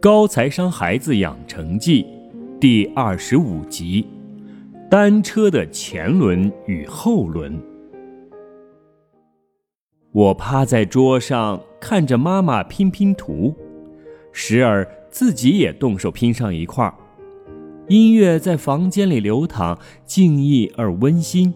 [0.00, 2.06] 高材商孩子养成记
[2.60, 4.06] 第二十五集：
[4.88, 7.60] 单车的前轮与后轮。
[10.12, 13.52] 我趴在桌上看着妈妈拼拼图，
[14.30, 16.94] 时而自己也动手拼上一块儿。
[17.88, 21.52] 音乐在房间里流淌，静谧而温馨。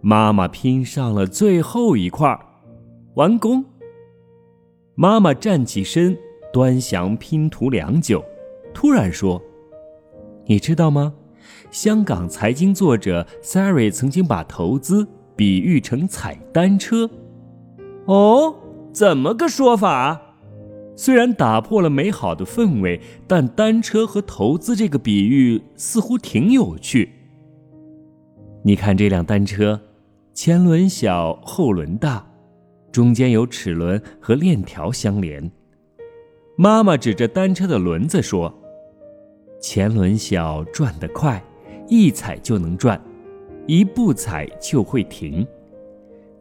[0.00, 2.40] 妈妈拼上了最后一块儿，
[3.16, 3.62] 完工。
[4.94, 6.16] 妈妈站起身，
[6.52, 8.24] 端详拼图良久，
[8.74, 9.40] 突然说
[10.46, 11.14] ：“你知道吗？
[11.70, 17.08] 香港财经作者 Sari 曾经把投资比喻成踩单车。
[18.06, 18.54] 哦，
[18.92, 20.20] 怎么个说法？”
[20.96, 27.10] 虽然打破了美好的氛围，但单车和投资这个比喻似乎挺有趣。
[28.62, 29.80] 你看这辆单车，
[30.34, 32.26] 前轮小，后轮大，
[32.92, 35.50] 中间有齿轮和链条相连。
[36.62, 38.54] 妈妈指着单车的轮子说
[39.62, 41.42] ：“前轮小，转得快，
[41.88, 43.02] 一踩就能转，
[43.66, 45.46] 一不踩就会停。”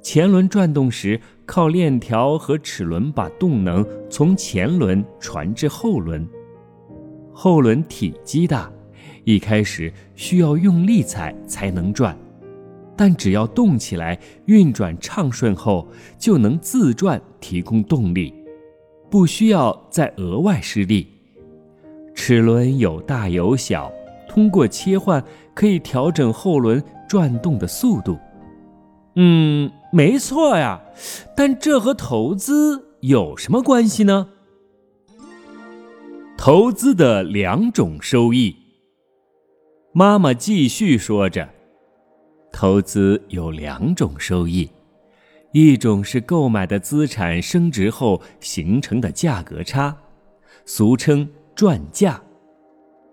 [0.04, 6.28] 前轮转动时，靠链条和齿轮把动能从前轮传至后轮。
[7.32, 8.70] 后轮体积大，
[9.24, 12.14] 一开始需要用力踩才能转，
[12.94, 18.34] 但只要动起来，运转畅顺后，就能自转提供动力，
[19.10, 21.08] 不需要再额外施力。
[22.16, 23.92] 齿轮有大有小，
[24.28, 28.18] 通过切换可以调整后轮转动的速度。
[29.16, 29.72] 嗯。
[29.92, 30.80] 没错呀，
[31.36, 34.30] 但这和投资有什么关系呢？
[36.38, 38.56] 投资的两种收益。
[39.92, 41.50] 妈妈继续说着
[42.54, 44.70] ：“投资有两种收益，
[45.52, 49.98] 一种是购买的资产升值后形成的价格差，
[50.66, 52.22] 俗称赚价；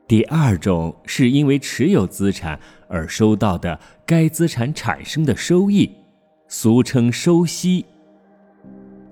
[0.07, 5.91] 第二种是因为持有资产而收到的该资产产生的收益。”
[6.49, 7.85] 俗称收息。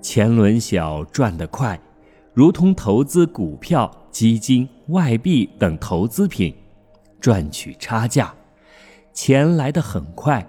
[0.01, 1.81] 前轮小，赚得快，
[2.33, 6.55] 如同投资股票、基金、外币等投资品，
[7.21, 8.33] 赚取差价，
[9.13, 10.47] 钱来得很快，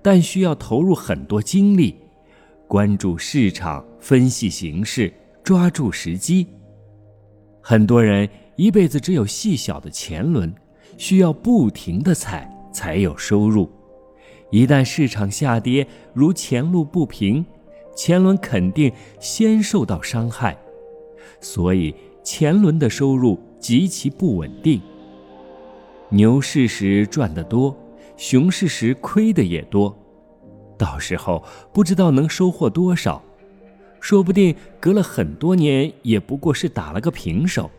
[0.00, 1.94] 但需要投入很多精力，
[2.74, 5.12] 关注市场，分析形势，
[5.44, 6.44] 抓住时机。
[7.60, 10.52] 很多人一辈子只有细小的前轮，
[10.96, 13.70] 需要不停的踩才有收入。
[14.50, 17.46] 一旦市场下跌，如前路不平，
[17.94, 18.90] 前轮肯定
[19.20, 20.58] 先受到伤害，
[21.40, 24.82] 所以前轮的收入极其不稳定。
[26.08, 27.76] 牛市时赚得多，
[28.16, 29.96] 熊市时亏的也多，
[30.76, 31.42] 到时候
[31.72, 33.22] 不知道能收获多少，
[34.00, 37.70] 说不定隔了很多年也不过是打了个平手，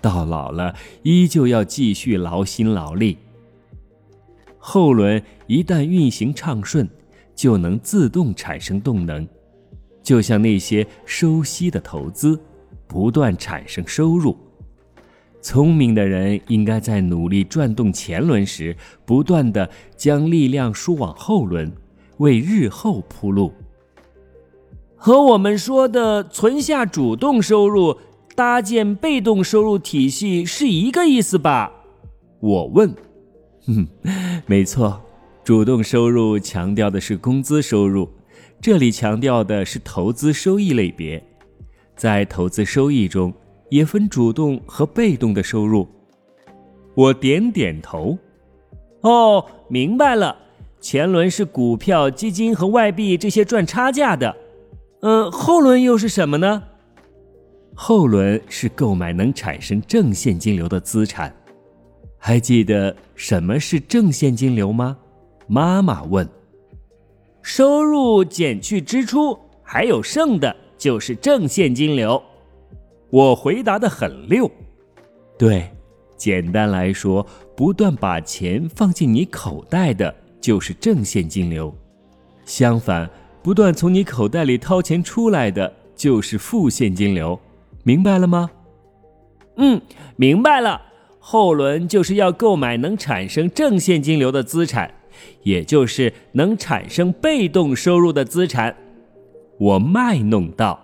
[0.00, 3.18] 到老了依旧要继续劳心劳力。
[4.58, 6.88] 后轮一旦运行畅顺，
[7.34, 9.26] 就能自动产生动能，
[10.02, 12.40] 就像那些收息的投资，
[12.86, 14.36] 不断产生收入。
[15.42, 21.70] 聪明的人应该在努力转动前轮时，不断的将力量输往后轮，
[22.18, 23.52] 为日后铺路。
[24.96, 27.96] 和我们说的存下主动收入，
[28.34, 31.70] 搭建被动收入体系是一个意思吧？
[32.40, 32.94] 我问。
[33.66, 33.86] 嗯，
[34.46, 35.00] 没错，
[35.42, 38.08] 主动收入强调的是工资收入，
[38.60, 41.22] 这里强调的是投资收益类别。
[41.96, 43.32] 在投资收益中，
[43.70, 45.86] 也分主动和被动的收入。
[46.94, 48.18] 我点点头。
[49.02, 50.36] 哦，明白了。
[50.84, 54.36] 前轮是股票、基金和外币这些赚差价的。
[55.00, 56.62] 嗯，后轮又是什么呢？
[57.74, 61.34] 后轮是购买能产生正现金流的资产。
[62.18, 64.98] 还记得什么是正现金流吗？
[65.46, 66.28] 妈妈问。
[67.40, 72.22] 收入减去支出，还有剩的，就是正现金流。
[73.08, 74.50] 我回答的很溜。
[75.38, 75.66] 对，
[76.18, 77.26] 简单来说，
[77.56, 80.14] 不断把钱放进你口袋的，
[80.44, 81.74] 就是正现金流。
[82.44, 83.08] 相反，
[83.42, 87.40] 不断从你口袋里掏钱出来的，就是负现金流。
[87.82, 88.50] 明白了吗？
[89.56, 89.80] 嗯，
[90.16, 90.82] 明白了。
[91.18, 94.92] 后轮就是要购买能产生正现金流的资产，
[95.44, 98.76] 也就是能产生被动收入的资产。
[99.58, 100.78] 我卖弄道。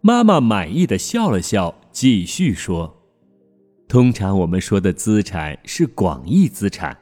[0.00, 3.04] 妈妈满意的笑了笑，继续说
[3.86, 6.98] ：“通常我们说的资产是广义资产，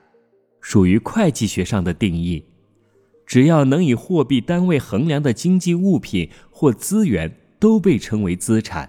[0.62, 2.46] 属于会计学上的定义，
[3.26, 8.88] 只要能以货币单位衡量的经济物品或资源，都被称为资产。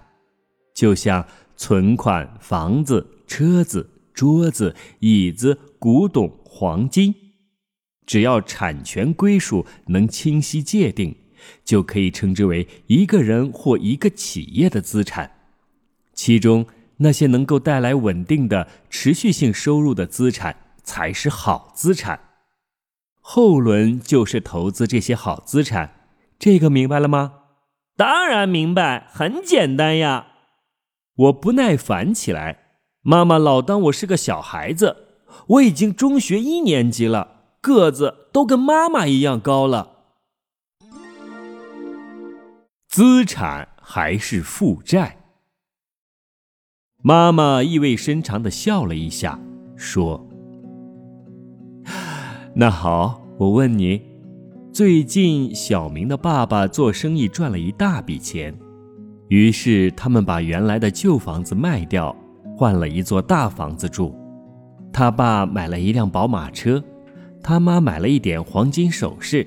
[0.72, 1.26] 就像
[1.56, 7.14] 存款、房子、车子、桌子、椅子、古董、黄金，
[8.06, 11.14] 只要产权归属能清晰界定，
[11.64, 15.30] 就可以称之为一个人或一个企业的资产。
[16.12, 16.66] 其中
[16.98, 22.20] 那些能够带来稳定的、持续性收入的资产才是好资产。
[23.20, 26.08] 后轮就是投资这些好资产，
[26.38, 27.40] 这个明白了吗？
[27.96, 30.26] 当然明白，很简单呀。
[31.16, 32.58] 我不耐烦起来，
[33.00, 35.22] 妈妈老当我是个小孩子。
[35.48, 39.92] 我已经中学一年级了，个子都跟妈妈一样高了。
[42.88, 45.18] 资产还是负债？
[47.02, 49.40] 妈妈意味深长的笑了一下，
[49.76, 50.33] 说。
[52.56, 54.00] 那好，我问你，
[54.72, 58.54] 最近小明的爸爸做生意赚了一大笔钱，
[59.26, 62.14] 于是他们把原来的旧房子卖掉，
[62.56, 64.14] 换了一座大房子住。
[64.92, 66.80] 他爸买了一辆宝马车，
[67.42, 69.44] 他妈买了一点黄金首饰，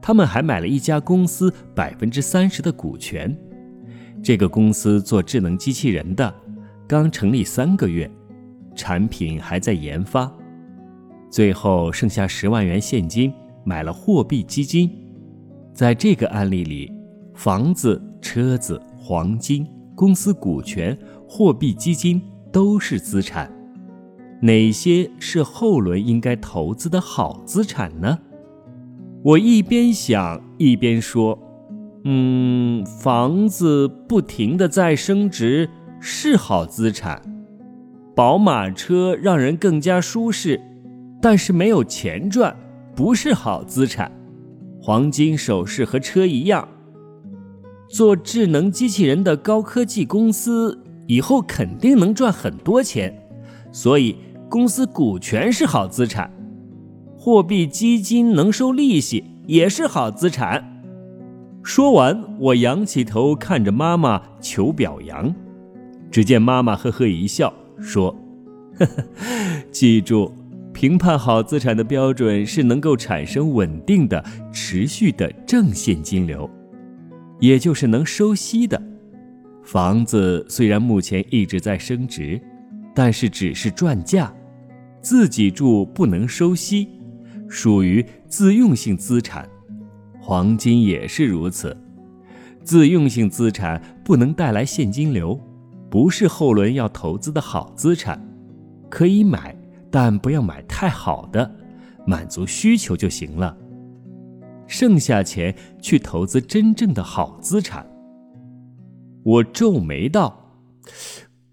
[0.00, 3.36] 他们还买了一家公司百分之三十的股权。
[4.22, 6.32] 这个公司做智能机器人的，
[6.86, 8.08] 刚成立三个月，
[8.76, 10.32] 产品还在研发。
[11.30, 13.32] 最后剩下十万元现金，
[13.64, 14.90] 买了货币基金。
[15.72, 16.90] 在这个案例里，
[17.34, 20.96] 房子、车子、黄金、公司股权、
[21.28, 23.50] 货币基金都是资产。
[24.40, 28.18] 哪些是后轮应该投资的好资产呢？
[29.22, 31.38] 我一边想一边说
[32.04, 35.68] ：“嗯，房子不停的在升值，
[36.00, 37.20] 是好资产。
[38.14, 40.60] 宝马车让人更加舒适。”
[41.28, 42.56] 但是没有钱赚，
[42.94, 44.08] 不是好资产。
[44.80, 46.68] 黄金首饰和车一样，
[47.88, 53.12] 做智能机器人的高科技公司以后肯定能赚很多钱，
[53.72, 54.14] 所以
[54.48, 56.30] 公司股权是好资产。
[57.18, 60.80] 货币基金能收利息，也是好资产。
[61.64, 65.34] 说完，我仰起头看着妈妈求表扬。
[66.08, 68.14] 只见妈妈呵呵一笑，说
[68.78, 69.02] ：“呵呵，
[69.72, 70.30] 记住。”
[70.76, 76.48] 评判好资产的标准是能够产生稳定的、持续的正现金流，
[77.40, 78.80] 也就是能收息的。
[79.62, 82.38] 房子虽然目前一直在升值，
[82.94, 84.30] 但是只是赚价，
[85.00, 86.86] 自己住不能收息，
[87.48, 89.48] 属于自用性资产。
[90.20, 91.74] 黄金也是如此，
[92.62, 95.40] 自用性资产不能带来现金流，
[95.88, 98.22] 不是后轮要投资的好资产，
[98.90, 99.56] 可以买。
[99.90, 101.50] 但不要买太好的，
[102.06, 103.56] 满足需求就行了。
[104.66, 107.86] 剩下钱去投资真正的好资产。
[109.24, 110.52] 我皱眉道：“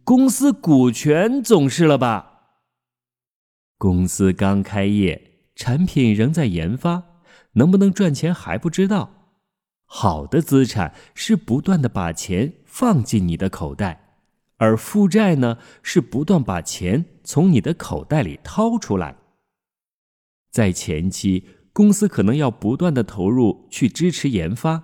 [0.03, 2.31] 公司股权总是了吧？
[3.77, 7.03] 公司刚开业，产品仍在研发，
[7.53, 9.09] 能不能赚钱还不知道。
[9.85, 13.99] 好的资产是不断的把钱放进你的口袋。”
[14.63, 19.17] 而负债呢，是不断把钱从你的口袋里掏出来。
[20.51, 21.43] 在前期，
[21.73, 24.81] 公司可能要不断的投入去支持研发，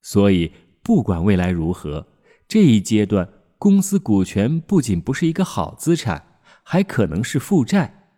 [0.00, 0.50] 所以
[0.82, 2.08] 不管未来如何，
[2.48, 8.16] 这一阶段公司股权不仅不是一个好资产，还可能是负债。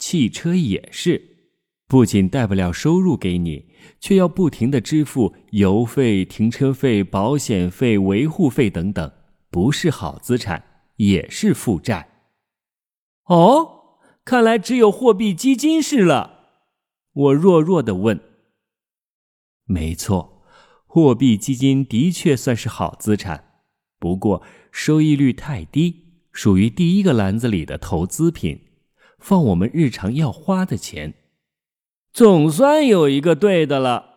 [0.00, 1.52] 汽车也是，
[1.86, 3.66] 不仅带不了收入给你，
[4.00, 9.12] 却要不停的支付油费、停车费、保险费、维护费等等。
[9.50, 12.08] 不是好资产，也是负债。
[13.24, 16.38] 哦，看来只有货币基金是了。
[17.12, 18.20] 我弱弱的问。
[19.64, 20.42] 没错，
[20.86, 23.62] 货币基金的确算是好资产，
[23.98, 28.60] 不过收益率太低，属于第一个篮子里的投资品，
[29.18, 31.14] 放我们日常要花的钱。
[32.12, 34.10] 总算有一个对的了。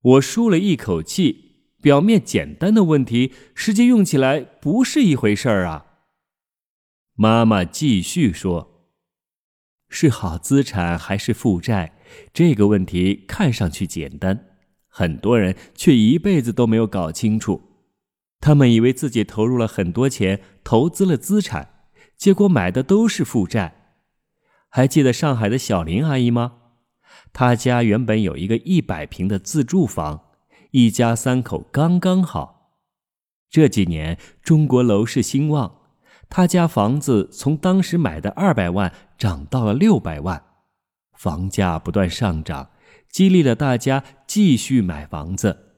[0.00, 1.43] 我舒了一口气。
[1.84, 5.84] 表面简单的问题，实际用起来不是一回事儿啊。
[7.14, 8.88] 妈妈继续说
[9.90, 11.92] ：“是好资产还是负债？
[12.32, 14.46] 这个问题看上去简单，
[14.88, 17.60] 很多人却一辈子都没有搞清楚。
[18.40, 21.68] 他们以为自己投入了很多钱，投资了资产，
[22.16, 23.98] 结果买的都是负债。
[24.70, 26.52] 还记得上海的小林阿姨吗？
[27.34, 30.22] 她家原本有一个一百平的自住房。”
[30.74, 32.72] 一家三口刚刚好。
[33.48, 35.72] 这几年中国楼市兴旺，
[36.28, 40.42] 他家房子从当时买的二百万涨到了六百万，
[41.16, 42.70] 房价不断上涨，
[43.08, 45.76] 激励了大家继续买房子。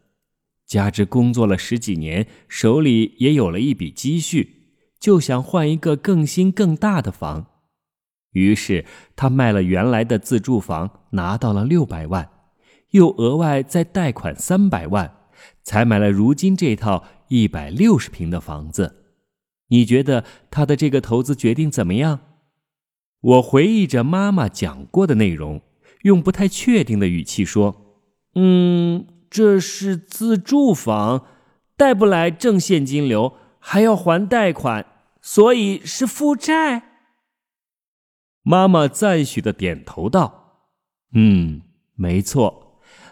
[0.65, 7.49] 加之工作了十几年，手里也有了一笔积蓄，就想换一个更新更大的房。
[8.31, 12.31] 于是他卖了原来的自住房，拿到了六百万，
[12.97, 15.15] 又额外再贷款三百万，
[15.63, 19.05] 才买了如今这套一百六十平的房子。
[19.69, 22.19] 你觉得他的这个投资决定怎么样？
[23.21, 25.63] 我回忆着妈妈讲过的内容，
[26.03, 27.77] 用不太确定的语气说
[28.35, 31.27] ：“嗯。”这是自住房，
[31.77, 34.87] 贷不来正现金流，还要还贷款，
[35.21, 36.83] 所以是负债。
[38.43, 40.63] 妈妈赞许的点头道
[41.13, 41.61] ：“嗯，
[41.97, 42.66] 没错，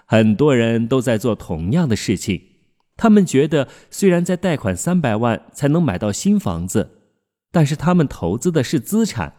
[0.07, 2.43] 很多人都在做同样的事情。
[2.97, 6.91] 他们觉得，虽然在贷款三百万才能买到新房子，
[7.51, 9.35] 但是他们投资的是资产，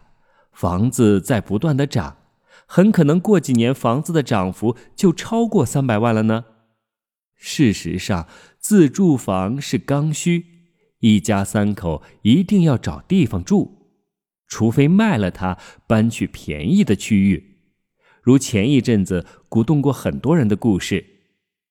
[0.52, 2.18] 房子在不断的涨，
[2.66, 6.44] 很可能过几年房子的涨幅就超过三百万了呢。”
[7.38, 8.26] 事实上，
[8.58, 10.44] 自住房是刚需，
[11.00, 13.88] 一家三口一定要找地方住，
[14.48, 15.56] 除非卖了它，
[15.86, 17.55] 搬去便宜的区域。
[18.26, 21.06] 如前一阵子鼓动过很多人的故事，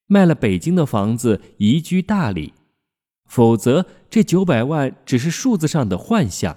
[0.06, 2.54] 卖了北京的房子移居大理，
[3.26, 6.56] 否则这九百万只是数字上的幻象。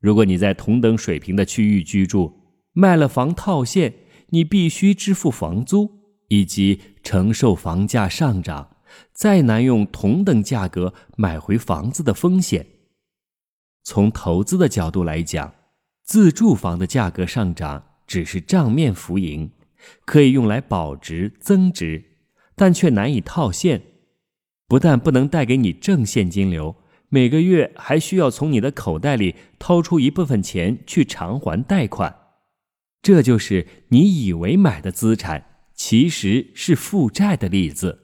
[0.00, 2.32] 如果你在同等水平的区域居住，
[2.72, 3.92] 卖了房套现，
[4.30, 6.00] 你必须支付房租。
[6.32, 8.76] 以及承受房价上涨，
[9.12, 12.64] 再难用同等价格买回房子的风险。
[13.82, 15.52] 从投资的角度来讲，
[16.04, 19.52] 自住房的价格上涨只是账面浮盈，
[20.04, 22.16] 可以用来保值增值，
[22.56, 23.82] 但却难以套现。
[24.66, 26.74] 不但不能带给你正现金流，
[27.08, 32.16] 每个月还需要从你的口袋里掏出一部分钱去偿还贷款。
[33.00, 35.46] 这就是你以为买的资产。
[35.72, 38.00] 其实是负债的例子。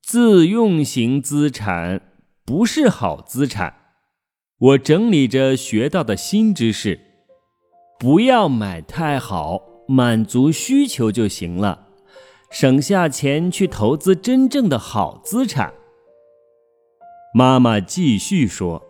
[0.00, 3.74] 自用型资产不是好资产。
[4.56, 7.09] 我整理着学到的新知识，
[8.00, 11.88] 不要买太好，满足需求就行了，
[12.50, 15.74] 省下钱去投资真正的好资产。
[17.34, 18.82] 妈妈继续说：“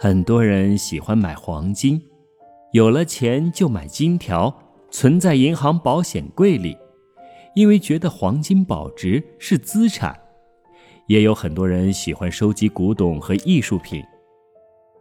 [0.00, 2.02] 很多人喜欢买黄金，
[2.72, 4.52] 有了钱就买金条。”
[4.90, 6.76] 存在银行保险柜里，
[7.56, 10.16] 因为觉得黄金保值是资产。
[11.08, 14.00] 也有很多人喜欢收集古董和艺术品。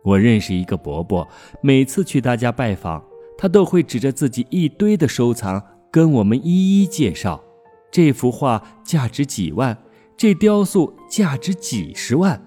[0.04, 1.28] 我认识一个伯伯，
[1.62, 3.02] 每次去他家拜访，
[3.38, 7.42] 他都会指着自己一堆的收藏，跟我们一一介绍：
[7.92, 9.78] 这幅画价值几万，
[10.18, 12.42] 这雕塑价值几十万。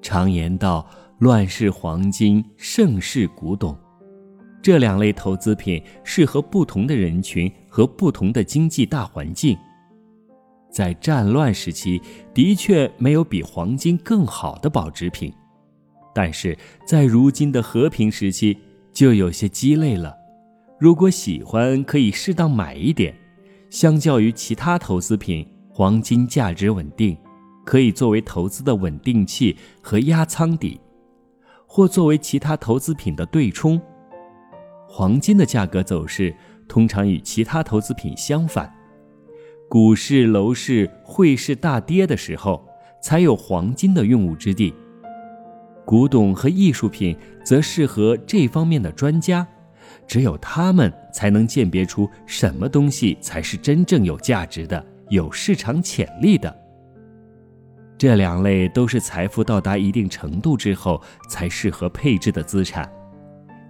[0.00, 0.84] 常言道
[1.20, 3.76] ：“乱世黄金，盛世古董。”
[4.60, 9.56] 这两类投资品适合不同的人群和不同的经济大环境。
[10.70, 12.00] 在战乱时期，
[12.32, 15.32] 的确没有比黄金更好的保值品，
[16.14, 18.58] 但是在如今的和平时期，
[18.92, 20.14] 就有些鸡肋了。
[20.78, 23.14] 如果喜欢，可以适当买一点。
[23.70, 27.16] 相较于其他投资品，黄金价值稳定，
[27.64, 30.78] 可以作为投资的稳定器和压舱底，
[31.66, 33.80] 或作为其他投资品的对冲。
[34.86, 36.34] 黄金的价格走势
[36.68, 38.70] 通常与其他投资品相反，
[39.70, 42.62] 股市、楼市、汇市大跌的时候，
[43.00, 44.74] 才有黄金的用武之地。
[45.84, 49.46] 古董和艺术品则适合这方面的专家，
[50.06, 56.54] 只有他们才能鉴别出什么东西才是真正有价值的、有市场潜力的。
[57.98, 62.90] 这两类都是财富到达一定程度之后才适合配置的资产。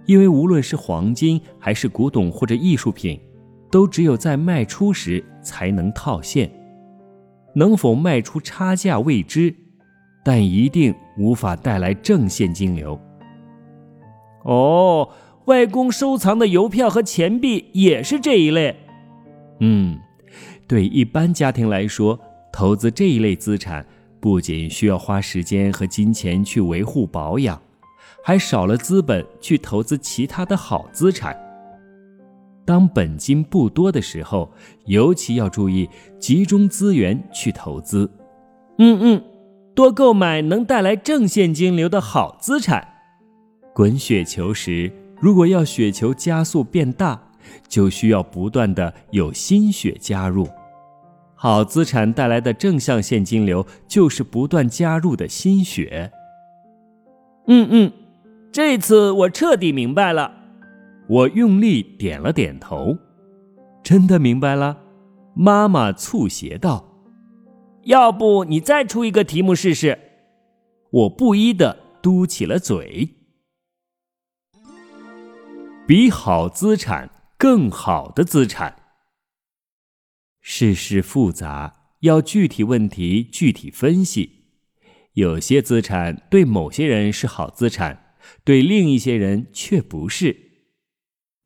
[0.05, 3.19] 因为无论是黄金还是古董或者艺术品，
[3.71, 6.51] 都只有在卖出时才能套现，
[7.55, 9.55] 能否卖出差价未知，
[10.23, 12.99] 但一定无法带来正现金流。
[14.43, 15.09] 哦，
[15.45, 18.75] 外公收藏的邮票和钱币也是这一类。
[19.59, 19.97] 嗯，
[20.67, 22.19] 对一般家庭来说，
[22.51, 23.85] 投资这一类资产
[24.19, 27.61] 不仅需要花时间和金钱去维护保养。
[28.25, 31.37] 还少了资本去投资其他的好资产。
[32.63, 34.49] 当本金不多的时候，
[34.85, 35.89] 尤其要注意
[36.19, 38.09] 集中资源去投资。
[38.77, 39.23] 嗯嗯，
[39.75, 42.87] 多购买能带来正现金流的好资产。
[43.73, 47.19] 滚雪球时，如果要雪球加速变大，
[47.67, 50.47] 就需要不断的有新血加入。
[51.35, 56.11] 好资产带来的正向现金流，就是不断加入的新血。
[57.47, 57.91] 嗯嗯。
[58.51, 60.31] 这次我彻底明白了，
[61.07, 62.95] 我用力点了点头。
[63.81, 64.77] 真的明白了？
[65.33, 66.85] 妈妈促协道
[67.83, 69.99] ：“要不你再出一个题目试试？”
[70.91, 73.09] 我不依的嘟起了嘴。
[75.87, 78.75] 比好资产更好的资产。
[80.39, 84.43] 世事复杂，要具体问题具体分析。
[85.13, 90.51] 有些资产对某些人是好资产，对另一些人却不是。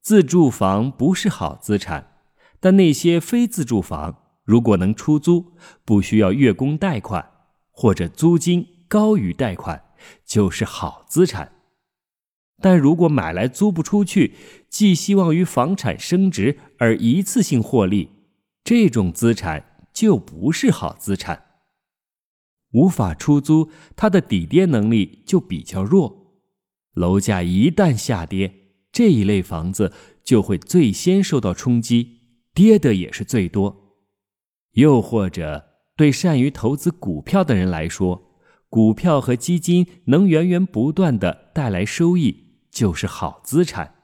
[0.02, 2.18] 自住房不是好资产，
[2.60, 5.52] 但那些非自住房如果能出租，
[5.84, 7.32] 不需要月供贷款，
[7.70, 9.84] 或者租金高于贷款，
[10.26, 11.52] 就是好资产。
[12.62, 14.36] 但如果买来租不出去，
[14.70, 18.10] 寄希望于房产升值而一次性获利，
[18.64, 21.44] 这种资产就不是好资产。
[22.72, 26.40] 无法出租，它的抵跌能力就比较弱。
[26.94, 28.54] 楼价一旦下跌，
[28.94, 29.92] 这一类房子
[30.24, 32.22] 就会最先受到冲击，
[32.54, 33.87] 跌的也是最多。
[34.78, 35.66] 又或者，
[35.96, 38.36] 对善于投资股票的人来说，
[38.70, 42.46] 股票和基金能源源不断的带来收益。
[42.70, 43.96] 就是好资产，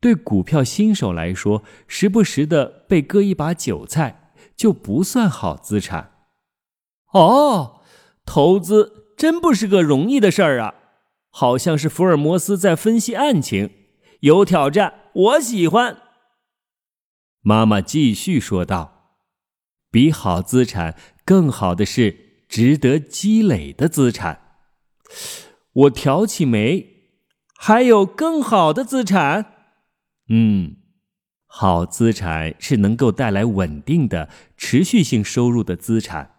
[0.00, 6.10] 对股票新手来说，时不时的被割一把韭菜就不算好资产。
[7.12, 7.80] 哦，
[8.26, 10.74] 投资真不是个容易的事儿啊！
[11.30, 13.70] 好像是福尔摩斯在分析案情，
[14.20, 15.96] 有挑战，我喜欢。
[17.40, 18.95] 妈妈继续说道
[19.96, 24.58] ：“比好资产更好的是值得积累的资产。”
[25.72, 26.92] 我挑起眉。
[27.58, 29.46] 还有更好的资产，
[30.28, 30.76] 嗯，
[31.46, 36.32] 好资产是能够带来稳定的、持续性收入的资产。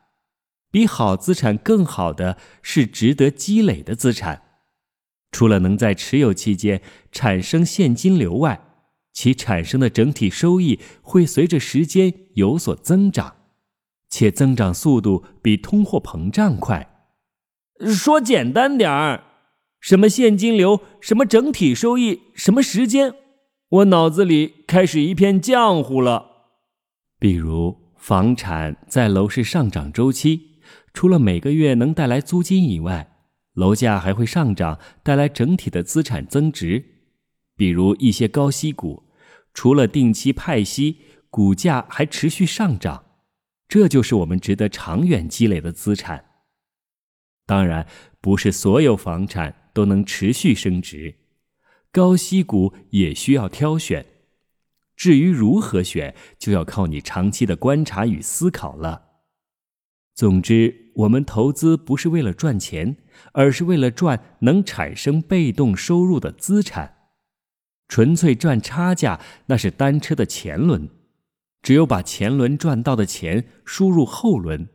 [0.69, 4.43] 比好资产更好的是值得积累的资产。
[5.31, 8.61] 除了能在持有期间产生现金流外，
[9.11, 13.37] 其产生的整体收益会随着时间有所增长，
[14.09, 16.87] 且增长速度比通货膨胀快。
[17.93, 19.23] 说简单点儿。
[19.79, 23.13] 什么现金流，什么整体收益，什么时间，
[23.70, 26.25] 我脑子里开始一片浆糊了。
[27.20, 30.59] 比如，房产在楼市上涨周期，
[30.93, 33.15] 除了每个月能带来租金以外，
[33.53, 36.83] 楼价还会上涨，带来整体的资产增值。
[37.55, 39.03] 比如一些高息股，
[39.53, 40.98] 除了定期派息，
[41.29, 43.03] 股价还持续上涨，
[43.68, 46.25] 这就是我们值得长远积累的资产。
[47.46, 47.88] 当然，
[48.22, 49.64] 不是所有房产。
[49.77, 51.14] 都能持续升值，
[51.92, 54.03] 高息股也需要挑选。
[54.96, 59.03] 至于如何选，就要靠你长期的观察与思考了。
[60.16, 62.98] 总之，我们投资不是为了赚钱，
[63.34, 67.12] 而是为了赚能产生被动收入的资产。
[67.88, 70.90] 纯粹赚差价，那是单车的前轮。
[71.68, 74.70] 只有把前轮赚到的钱输入后轮，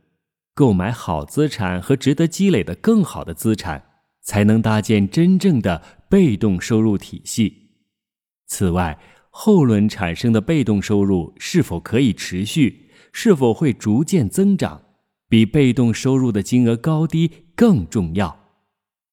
[0.53, 3.85] 购买好资产和值得积累的更好的资产。
[4.21, 7.71] 才能搭建真正的被动收入体系。
[8.45, 8.99] 此外，
[9.31, 14.83] 后轮产生的被动收入是否可以持续，是否会逐渐增长，
[15.27, 18.37] 比被动收入的金额高低更重要。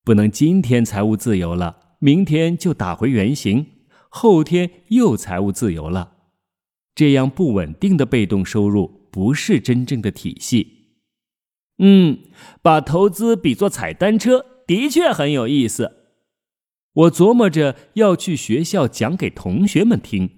[0.05, 3.66] 不能今天财务自由了，明天就打回原形，
[4.11, 6.19] 后天又财务自由了。
[6.94, 10.96] 这样不稳定的被动收入不是真正的体系。
[11.79, 12.18] 嗯，
[12.61, 14.46] 把投资比作踩单车。
[14.66, 15.96] 的确很有意思，
[16.92, 20.31] 我琢磨着要去学校讲给同学们听。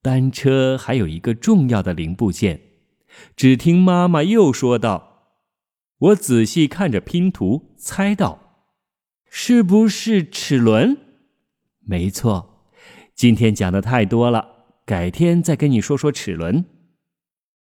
[0.00, 2.60] 单车还有一个重要的零部件，
[3.34, 5.40] 只听妈妈又说道
[5.98, 8.68] ：“我仔细看着拼图，猜到，
[9.28, 10.96] 是不是齿轮？
[11.80, 12.68] 没错，
[13.16, 14.53] 今天讲的太多了，
[14.84, 16.64] 改天再跟你说说齿轮。”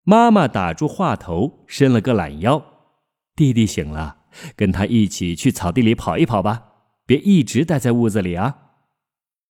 [0.04, 2.64] 妈妈打住话头，伸了个懒腰，
[3.34, 4.18] 弟弟醒了。
[4.56, 6.72] 跟他一起去草地里跑一跑吧，
[7.06, 8.56] 别一直待在屋子里啊！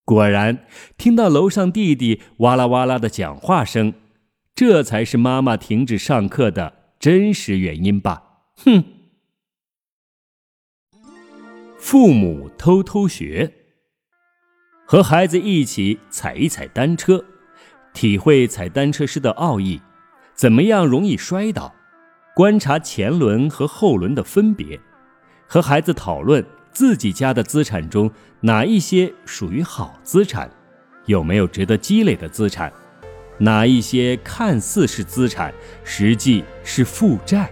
[0.04, 0.66] 果然，
[0.98, 3.94] 听到楼上弟弟哇啦哇啦的讲话声，
[4.54, 8.42] 这才是妈妈停止上课的真实原因吧？
[8.58, 8.84] 哼！
[11.80, 13.54] 父母偷偷学，
[14.86, 17.24] 和孩子一起踩一踩单车，
[17.96, 19.82] 体会踩单车时的奥义，
[20.36, 21.74] 怎么样容易摔倒？
[22.36, 24.78] 观察前轮和后轮的分别，
[25.48, 30.52] 和孩子讨论自己家的资产中哪一些属于好资产，
[31.06, 32.72] 有没有值得积累的资产，
[33.38, 35.54] 哪一些看似是资产，
[35.86, 37.50] 实际是负债。